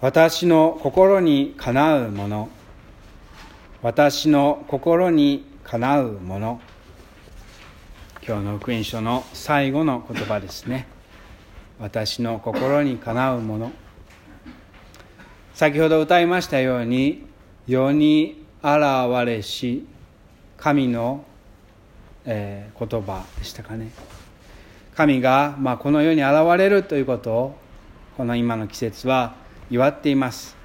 [0.00, 2.48] 私の心にかなうもの。
[3.80, 6.60] 私の心にかなうもの。
[8.26, 10.86] 今日の福音書の最後の言葉ですね。
[11.78, 13.72] 私の心にかなうもの。
[15.54, 17.24] 先ほど歌いましたように
[17.66, 18.74] 世に現
[19.24, 19.86] れし
[20.56, 21.24] 神の、
[22.24, 23.90] えー、言葉でしたかね。
[24.96, 27.56] 神が、まあ、この世に現れるということを
[28.16, 30.56] この今の季節は祝っています。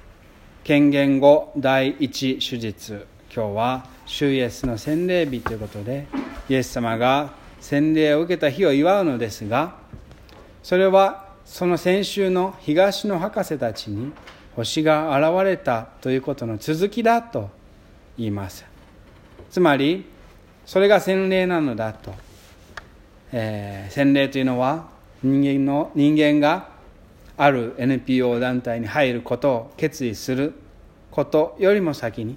[0.62, 3.06] 権限後第一手術。
[3.34, 6.08] 今日は主イエスの洗礼日ということで
[6.48, 7.30] イエス様が
[7.60, 9.76] 洗礼を受けた日を祝うのですが
[10.64, 14.12] それはその先週の東の博士たちに
[14.56, 17.50] 星が現れたということの続きだと
[18.18, 18.64] 言います。
[19.50, 20.04] つまり
[20.66, 22.12] それが洗礼なのだと。
[23.32, 24.88] えー、洗礼というのは
[25.22, 26.68] 人間の人間が
[27.42, 30.52] ある NPO 団体に入ることを決意する
[31.10, 32.36] ことよりも先に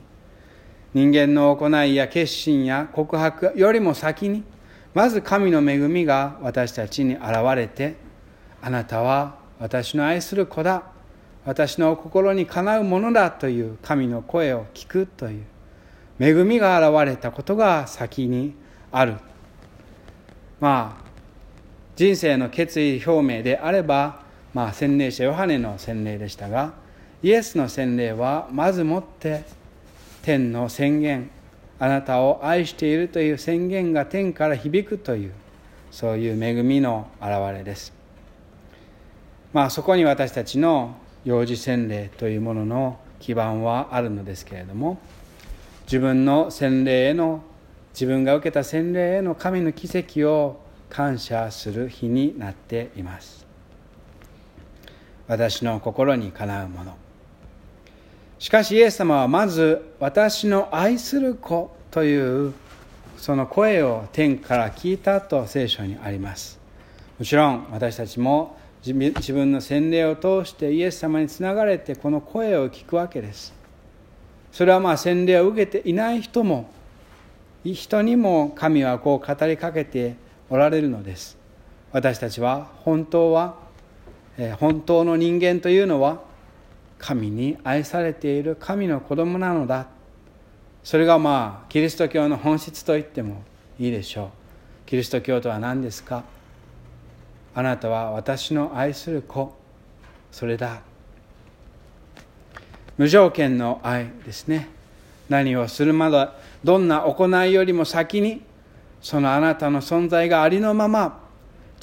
[0.94, 4.46] 人間の行いや決心や告白よりも先に
[4.94, 7.98] まず神の恵みが私たちに現れて
[8.62, 10.84] あなたは私の愛する子だ
[11.46, 15.46] 私の心にかなうものだという神の声を聞くという
[16.18, 18.56] 恵みが現れたことが先に
[18.90, 19.16] ある。
[20.62, 21.04] まあ
[21.98, 24.23] 人生の決意表明であれば、
[24.54, 26.74] まあ、洗礼者ヨハネの洗礼でしたが
[27.24, 29.44] イエスの洗礼はまずもって
[30.22, 31.30] 天の宣言
[31.80, 35.34] あなたを愛しているという宣言が天から響くという
[35.92, 37.94] そういう恵みの表れです。
[39.54, 44.98] まあそこに私たちの幼児洗礼というものの基盤はあるのですけれども
[45.86, 47.44] 自分の洗礼への
[47.94, 50.60] 自分が受けた洗礼への神の奇跡を
[50.90, 53.43] 感謝する日になっています。
[55.28, 56.96] 私の心にかなうもの。
[58.40, 62.54] しかしイエス様はまず私の愛する子という
[63.16, 66.60] その声を天から聞いたと聖書にあります。
[67.18, 68.94] もちろん私たちも自
[69.32, 73.54] 分の洗礼を通してイエス様につながれてこの声を聞くわけです。
[74.52, 76.70] それはまあ洗礼を受けていない人も
[77.64, 80.18] 人にも神はこう語りかけて
[80.50, 81.38] おられるのです。
[81.94, 83.63] 私たちは本当は
[84.60, 86.22] 本当の人間というのは
[86.98, 89.88] 神に愛されている神の子供なのだ。
[90.84, 93.44] それがまあキリスト教の本質と言っても
[93.80, 94.30] いいでしょう。
[94.86, 96.24] キリスト教とは何ですか？
[97.56, 99.54] あなたは私の愛する子。
[100.32, 100.82] それだ。
[102.98, 104.68] 無条件の愛ですね。
[105.30, 106.28] 何をするまで
[106.64, 108.42] どんな行いよりも先に
[109.02, 111.23] そのあなたの存在がありのまま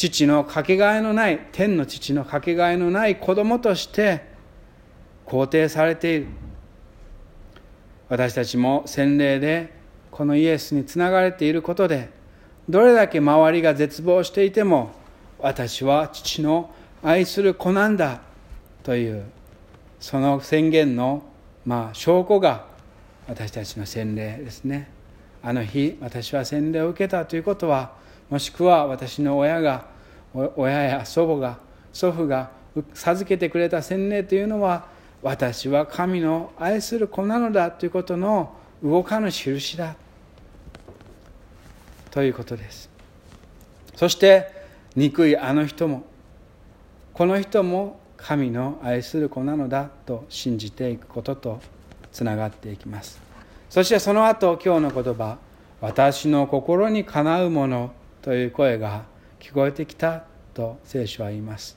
[0.08, 4.24] 父のかけがえのない天の父のかけがえのない子供として
[5.26, 6.26] 肯定されている。
[8.08, 9.74] 私たちも洗礼で
[10.10, 12.08] このイエスにつながれていることで
[12.66, 14.90] どれだけ周りが絶望していても
[15.38, 18.22] 私は父の愛する子なんだ
[18.82, 19.24] という
[20.00, 21.22] その宣言の
[21.66, 22.64] まあ証拠が
[23.28, 24.88] 私たちの洗礼ですね。
[25.42, 28.00] あの日私は洗礼を受けたということは
[28.30, 29.89] もしくは私の親が
[30.34, 31.58] 親や祖母が
[31.92, 32.50] 祖父が
[32.94, 34.86] 授けてくれた洗礼というのは
[35.22, 39.96] 私は神の愛する子なのだということの動かぬ印だ。
[42.10, 42.90] ということです。
[43.94, 44.50] そして
[44.96, 46.04] 憎いあの人も
[47.12, 51.60] この人も神の愛する子なのだと信じていくことと
[52.12, 53.20] つながっていきます。
[53.68, 55.38] そしてその後今日の言葉
[55.80, 57.92] 「私の心にかなうもの」
[58.22, 59.04] という声が
[59.40, 60.24] 聞こえてきた
[60.54, 61.76] と聖書は言います。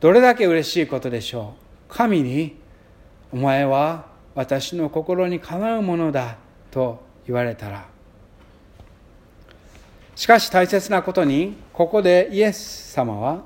[0.00, 1.54] どれだけ嬉しいことでしょ
[1.90, 1.94] う。
[1.94, 2.56] 神に
[3.32, 6.36] 「お前は私の心にかなうものだ」
[6.70, 7.86] と言われたら。
[10.14, 13.42] しかし大切なことにここでイエス様は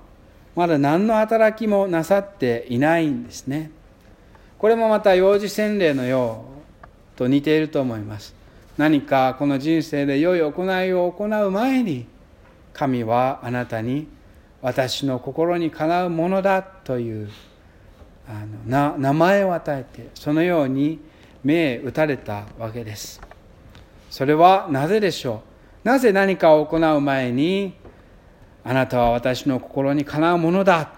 [0.54, 3.70] まだ何の働きもなさっていないんですね。
[4.58, 6.44] これもまた幼児洗礼のよ
[7.14, 8.34] うと似ていると思います。
[8.76, 12.06] 何かこの人生で良い行いを行う前に
[12.72, 14.08] 神はあなたに
[14.60, 17.30] 私の心にかなうものだという
[18.28, 21.00] あの名前を与えてそのように
[21.42, 23.20] 目打たれたわけです。
[24.10, 25.42] それはなぜでしょ
[25.84, 25.88] う？
[25.88, 27.74] なぜ何かを行う前に
[28.62, 30.92] あなたは私の心にかなうものだ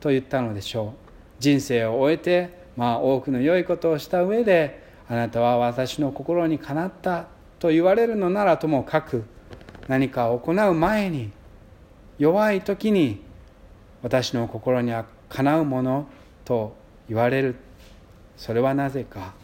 [0.00, 1.06] と言ったのでしょう？
[1.38, 7.24] 人生を終えてまあ、多くの良いことをした上であなたは私の心にかなった
[7.58, 9.24] と言われるのならともかく
[9.88, 11.30] 何かを行う前に
[12.18, 13.22] 弱い時に
[14.02, 16.06] 私の心にはかなうもの
[16.44, 16.76] と
[17.08, 17.56] 言われる。
[18.36, 19.34] それはなぜか。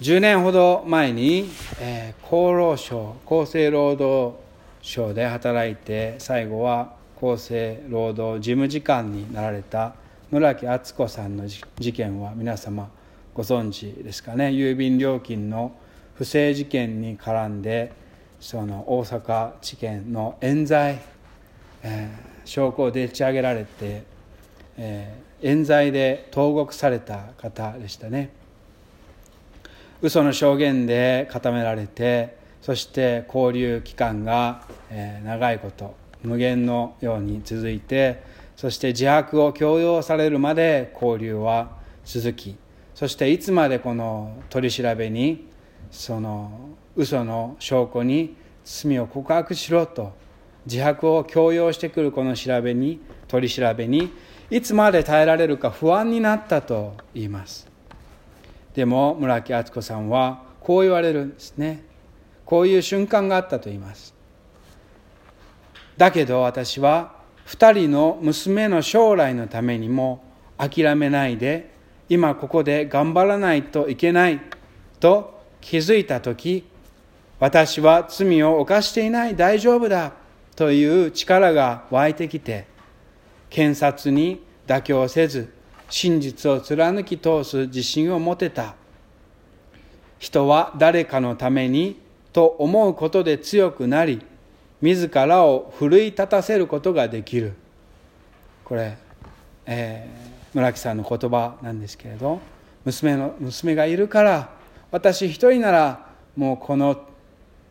[0.00, 4.34] 10年ほど前に、えー、厚労省厚生労働
[4.80, 9.94] 省で働いて最後は厚生労働事務次官になられた
[10.30, 12.88] 村木敦子さんの事件は皆様
[13.34, 14.48] ご存知ですかね。
[14.48, 15.72] 郵便料金の
[16.20, 17.92] 不正事件に絡んで
[18.40, 21.00] その大阪地検の冤罪、
[21.82, 24.02] えー、証拠をでっち上げられて、
[24.76, 28.28] えー、冤罪で投獄された方でしたね。
[30.02, 38.22] 嘘の証言で固められてそして交留期間が、えー、長いこと無限のように続いて
[38.56, 42.58] そして自白を強要されるまで交流は続き
[42.94, 45.48] そしていつまでこの取り調べに
[45.90, 50.12] その嘘の証拠に罪を告白しろと
[50.66, 54.12] 自白を強要してくるこの調べに取り調べに
[54.50, 57.68] いつまで耐えられるか不安になったと言います。
[58.74, 61.84] でも村木敦子さんはこう言われるんですね。
[62.44, 64.14] こういう瞬間があったと言います。
[65.96, 67.14] だけど私は
[67.46, 70.22] 2人の娘の将来のためにも
[70.56, 71.74] 諦めないで
[72.08, 74.40] 今ここで頑張らないといけない
[74.98, 76.64] と気づいた時
[77.38, 80.12] 私は罪を犯していない大丈夫だ
[80.56, 82.66] という力が湧いてきて
[83.48, 85.52] 検察に妥協せず
[85.88, 88.76] 真実を貫き通す自信を持てた。
[90.20, 91.98] 人は誰かのために
[92.32, 94.22] と思うことで強くなり
[94.82, 97.54] 自らを奮い立たせることができる。
[98.64, 98.96] これ、
[99.66, 102.40] えー、村木さんの言葉なんですけれど
[102.84, 104.50] 娘の娘がいるから
[104.90, 106.06] 私一人なら
[106.36, 107.06] もうこの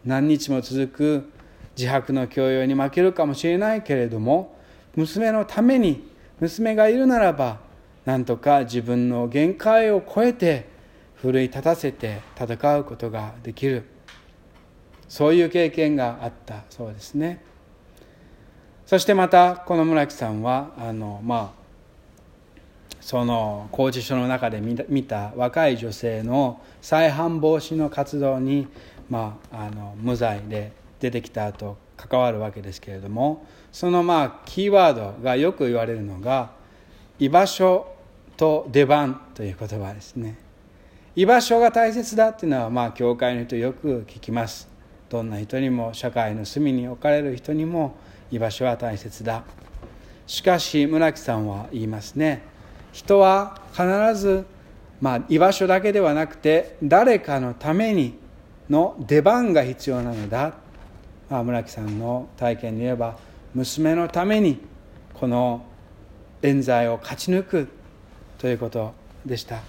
[0.05, 1.31] 何日も続く
[1.77, 4.57] 自白の強要に負けるかもしれないけれども
[4.95, 7.59] 娘のために娘がいるならば
[8.05, 10.67] なんとか自分の限界を超えて
[11.15, 13.83] 奮い立たせて戦うことができる。
[15.09, 17.41] そういう経験があったそうですね。
[18.85, 21.58] そしてまたこの村木さんはあのまあ
[23.01, 28.67] その拘置所の中で見た若い女性の再犯防止の活動に
[29.09, 36.51] まあ、あの無罪で出てきた後関わるわけですけれどもそのまあキーワードがよく言われるのが
[37.17, 37.87] 居場所
[38.37, 40.37] と出番という言葉ですね。
[41.15, 44.69] 居場所が大切だっていうのはまあ教会の人よく聞きます。
[45.09, 47.97] どんな人にも社会の隅に置かれる人にも
[48.31, 49.43] 居場所は大切だ。
[50.25, 52.43] しかし村木さんは言いますね。
[52.91, 54.45] 人は必ず
[55.01, 58.17] まあ居場所だけではなくて誰かのために
[58.69, 60.53] の出番が必要なのだ、
[61.29, 63.17] まあ、村木さんの体験に言えば
[63.55, 64.59] 娘のために
[65.13, 65.65] この
[66.41, 67.67] 冤罪を勝ち抜く
[68.37, 68.93] ということ
[69.25, 69.61] でした。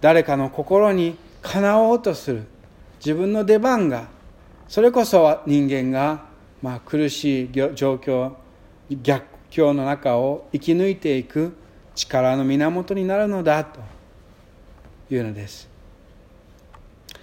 [0.00, 2.44] 誰かの心にかなおうとする
[2.98, 4.08] 自分の出番が
[4.66, 6.24] それこそ人間が
[6.60, 8.32] まあ苦しい状況
[8.90, 11.56] 逆境の中を生き抜いていく
[11.94, 13.80] 力の源になるのだと
[15.10, 15.68] いうのです。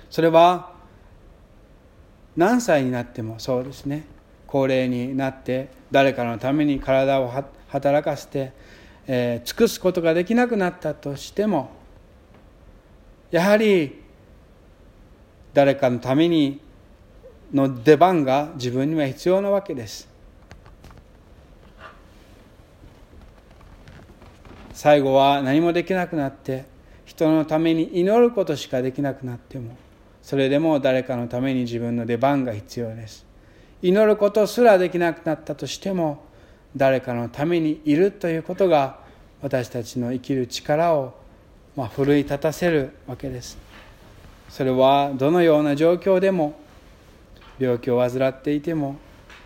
[0.09, 0.73] それは
[2.35, 4.05] 何歳になってもそうですね。
[4.47, 7.31] 高齢になって誰かのために体を
[7.67, 8.51] 働かせて、
[9.05, 11.69] えー、尽くすことができなくなったとしても
[13.29, 14.01] やはり
[15.53, 16.61] 誰かのために
[17.53, 20.07] の出番が自分には必要なわけです。
[24.81, 26.63] 最後は何もできなくなって
[27.03, 29.75] 人のために祈ることしかできなくなっても
[30.21, 33.25] それでも誰かのために自分の出番が必要です。
[33.81, 36.23] 祈ることすらできなくなったとしても
[36.77, 38.99] 誰かのためにいるということが
[39.41, 41.13] 私たちの生きる力を、
[41.75, 43.57] ま、奮い立たせるわけです。
[44.47, 46.57] それはどのような状況でも
[47.59, 48.95] 病気を患っていても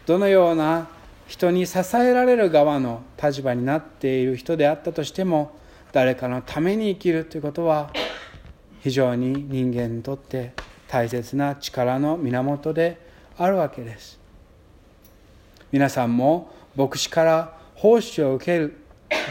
[0.06, 0.90] どのような
[1.34, 5.58] 人に支えられる側の立場になっている人であったとしても
[5.92, 7.92] 誰かのために生きるということは
[8.82, 10.54] 非常に人間にとって
[10.88, 13.00] 大切な力の源で
[13.36, 14.20] あるわけです。
[15.72, 18.78] 皆さんも牧師から奉仕を受ける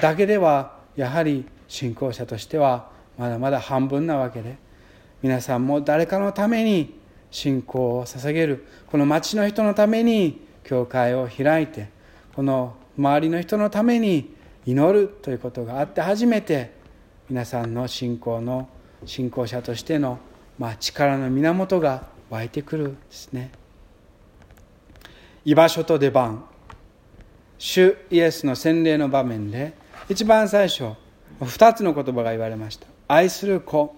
[0.01, 4.57] だけではやはり信仰者としてはまだまだ半分なわけで
[5.23, 6.99] 皆さんも誰かのために
[7.31, 11.89] 信仰を捧げるこの町の人のために教会を開いて
[12.35, 16.73] この周りの人のために祈るということがあって初めて
[17.29, 18.69] 皆さんの信仰の
[19.05, 20.19] 信仰者としての
[20.59, 23.51] まあ、力の源が湧いてくるんですね。
[25.45, 26.45] 居場所と出番。
[27.59, 29.75] 主イエスの洗礼の場面で
[30.09, 30.85] 一番最初
[31.41, 32.87] 2つの言葉が言われました。
[33.09, 33.95] 愛する子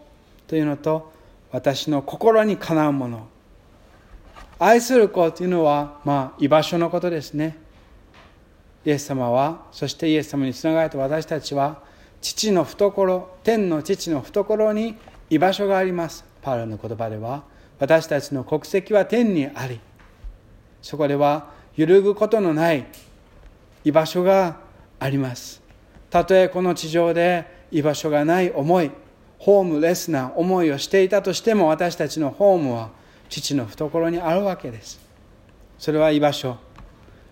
[0.47, 1.12] というのと
[1.50, 3.28] 私の心にかなうもの。
[4.58, 7.58] 愛する子というのはまあ居場所のことですね。
[8.84, 11.82] イエス様はそしてイエス様につながれた私たちは
[12.20, 14.96] 父の懐天の父の懐に
[15.30, 16.25] 居場所があります。
[16.42, 17.44] パウロの言葉では
[17.78, 19.80] 私たちの国籍は天にあり
[20.82, 22.87] そこでは揺るぐことのない
[23.84, 24.58] 居場所が
[25.00, 25.62] あります。
[26.11, 28.90] たとえこの地上で居場所がない思い
[29.38, 32.90] ホームレスな思いをしていたとしても私たちのホームは
[33.28, 35.00] 父の懐にあるわけです。
[35.78, 36.57] それは居場所。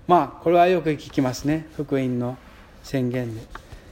[0.06, 1.66] まあこれはよく聞きますね。
[1.76, 2.36] 福音の
[2.82, 3.42] 宣言で。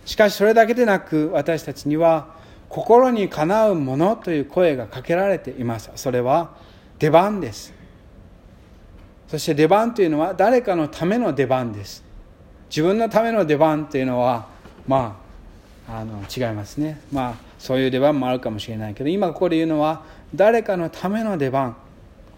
[0.05, 2.35] しかしそれだけでなく私たちには
[2.69, 5.91] 心にかなうものという声がかけられています。
[5.97, 6.51] それは
[6.99, 7.73] 出番です。
[9.29, 12.03] そして出番というのは誰かのための出番です。
[12.69, 14.49] 自分のための出番というのは
[14.87, 15.21] ま
[15.89, 17.01] ああの違いますね。
[17.13, 20.05] まあそういう出番もあるかもしれないけど今ここで言うのは
[20.35, 21.77] 誰かのための出番。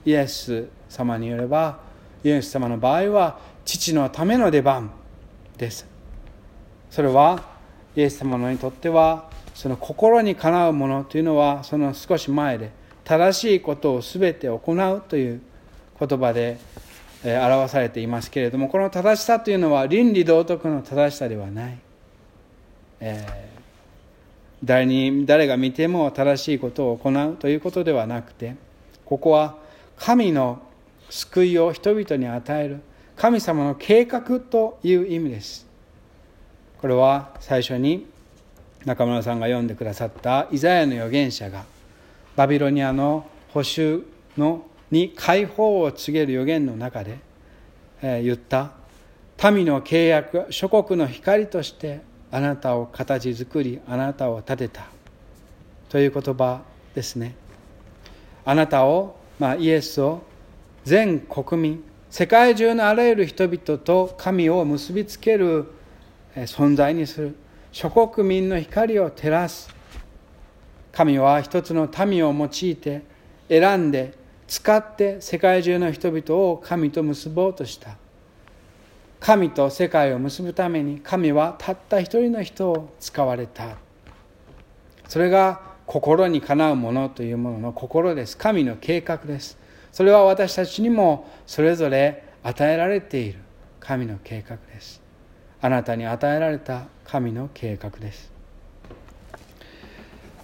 [0.04, 1.80] イエス様によれば
[2.24, 4.90] イエス様の場合は父のための出番
[5.56, 5.86] です。
[6.90, 7.42] それは
[7.96, 12.70] イエス様にとってはその心にかなうものというのはその少し前で
[13.04, 15.40] 正しいことを全て行うという
[15.98, 16.58] 言葉で
[17.24, 21.78] 表されていますけれどもこの正しさというのは倫理道徳の正しさではない、
[23.00, 28.56] えー、誰に誰が見ても正しいことを行うということではなくて
[29.04, 29.56] ここは
[30.04, 30.60] 神の
[31.10, 32.80] 救いを人々に与える
[33.14, 35.64] 神様の計画という意味です。
[36.80, 38.08] これは最初に
[38.84, 41.64] 中村さんが読んでくださったイザヤの預言者が
[42.34, 44.02] バビロニアの保守
[44.36, 47.18] のに解放を告げる予言の中で、
[48.02, 48.72] えー、言った
[49.52, 52.00] 民の契約諸国の光として
[52.32, 54.88] あなたを形作りあなたを立てた
[55.88, 57.36] という言葉ですね。
[58.44, 60.22] あなたを、まあ、イエスを
[60.84, 65.66] 全国民世界中のあらゆる人々と神を結びつける
[66.36, 67.34] 存在にする
[67.72, 69.68] 諸国民の光を照らす。
[70.92, 73.02] 神は一つの民を用いて
[73.48, 74.14] 選んで
[74.46, 77.96] 使って世界中の人々を神と結ぼうとした。
[79.18, 83.76] 神と世界を結ぶために神はたった一人の人を使われた
[85.08, 88.34] それが心にかなうものというものの心です。
[88.38, 89.58] 神の計画です。
[89.92, 93.40] それは私たちにもそれぞれ与えられている。
[93.78, 95.02] 神の計画です。
[95.60, 98.32] あなたに与えられた神の計画です。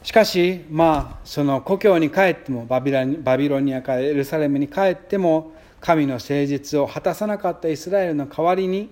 [0.03, 8.91] しかしまあその故郷に帰ってもバビバビロニアからエルサレムに帰っても神の誠実を果たさなかったイスラエルの代わりに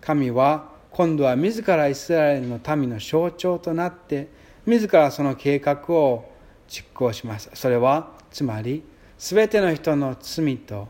[0.00, 4.38] 神は今度は自らイスラエルの民の象徴となって
[4.68, 6.30] 自らその計画を
[6.68, 7.50] 実行します。
[7.54, 8.82] それはつまり
[9.16, 10.88] 全ての人の罪と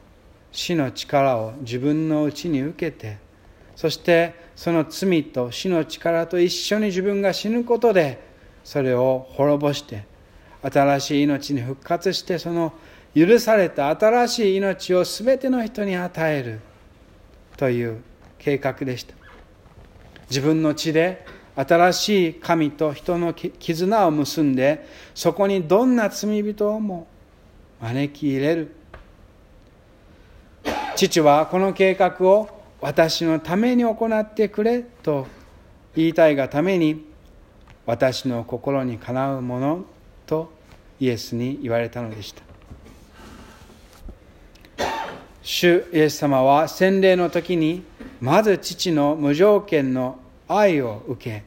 [0.51, 3.19] 死の力を自分のうちに受けて
[3.77, 8.21] そしてその罪と死の力と一緒に自分が死ぬことで
[8.65, 10.05] それを滅ぼして
[10.63, 12.73] 新しい命に復活してその
[13.15, 16.61] 許された新しい命を全ての人に与える
[17.57, 18.03] という
[18.39, 19.15] 計画でした。
[20.29, 21.25] 自分の血で
[21.59, 27.09] 新しい神と人の絆を結んでそこにどんな罪人をも
[27.81, 28.75] 招き入れる？
[30.95, 32.49] 父はこの計画を
[32.81, 35.27] 私のために行ってくれと
[35.97, 37.05] 言いたいがために
[37.87, 39.85] 私の心にかなうもの
[40.27, 40.53] と
[41.01, 42.43] イエスに言われたのでした。
[45.43, 47.83] 主イエス様は洗礼の時に
[48.21, 51.43] まず父の無条件の愛を受け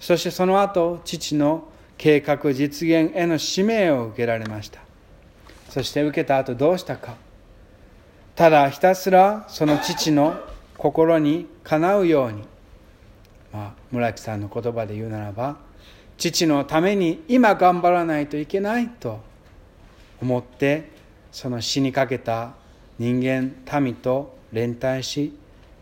[0.00, 4.80] そしてその後父の計画実現への使命を受けられました。
[5.68, 7.16] そして受けた後どうしたか。
[8.36, 10.36] ただひたすらその父の
[10.76, 12.44] 心にかなうように。
[13.52, 15.56] まあ、村木さんの言葉で言うならば
[16.18, 19.20] 父のために今頑張らないといけないと
[20.20, 20.90] 思って
[21.32, 22.52] その死にかけた
[22.98, 25.34] 人間民と連帯し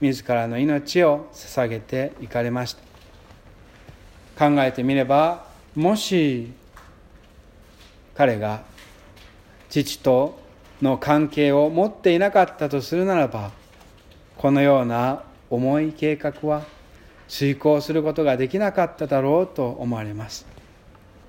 [0.07, 4.49] 自らの命を捧げていかれました。
[4.51, 6.53] 考えてみればもし
[8.15, 8.63] 彼が
[9.71, 10.39] 父と
[10.83, 13.51] の関係を持っていなかったとするならば
[14.37, 16.65] このような重い計画は
[17.29, 20.47] 遂行することができなかっただろうと思われます。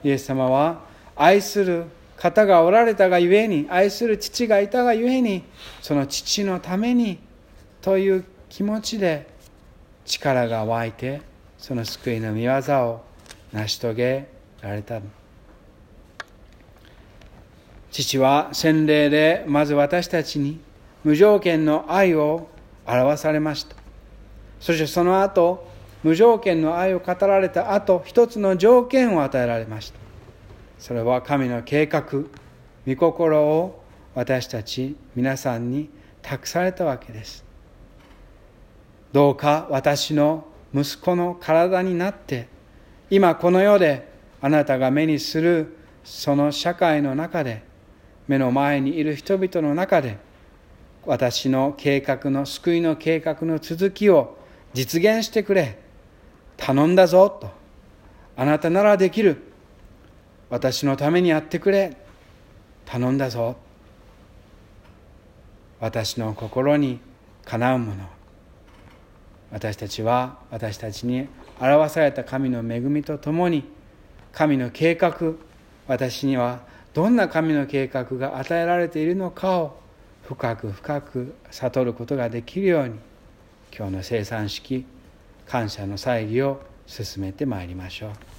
[0.03, 0.81] イエス様は
[1.15, 1.86] 愛する
[2.17, 5.43] 方がおられたがゆえに愛する父がいたがゆえに
[5.81, 7.19] その父のために
[7.81, 9.27] という気持ちで
[10.06, 11.22] 力が湧いて
[11.58, 13.01] その救いの御業を
[13.51, 14.27] 成し遂げ
[14.62, 15.01] られた
[17.92, 20.60] 父は洗礼でまず私たちに
[21.04, 22.48] 無条件の愛を
[22.86, 23.75] 表されました。
[24.60, 25.68] そしてその後
[26.04, 30.00] 無条件の愛を語られた後一つの条件を与えられました。
[30.80, 32.04] それは神の計画
[32.86, 35.89] 御心を私たち皆さんに
[36.22, 37.47] 託されたわけです。
[39.11, 42.47] どうか私の息子の体になって
[43.09, 44.07] 今この世で
[44.41, 47.63] あなたが目にするその社会の中で
[48.27, 50.17] 目の前にいる人々の中で
[51.07, 54.37] 私の計画の救いの計画の続きを
[54.73, 55.79] 実現してくれ。
[56.57, 57.49] 頼んだぞと。
[58.35, 59.41] あなたならできる。
[60.49, 61.95] 私のためにやってくれ。
[62.85, 63.55] 頼んだぞ。
[65.79, 66.99] 私の心に
[67.45, 68.16] かなうもの。
[69.51, 71.27] 私たちは私たちに
[71.60, 73.63] 表された神の恵みとともに
[74.32, 75.34] 神の計画
[75.88, 76.62] 私には
[76.94, 79.80] どんな神の計画が与えられているのかを
[80.24, 82.96] 深く深く悟ることができるように
[83.75, 84.86] 今日の生産式
[85.46, 88.37] 感謝の祭儀を進めてまいりましょう。